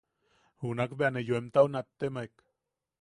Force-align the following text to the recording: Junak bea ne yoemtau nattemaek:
Junak 0.63 0.95
bea 0.99 1.11
ne 1.11 1.21
yoemtau 1.27 1.67
nattemaek: 1.75 2.33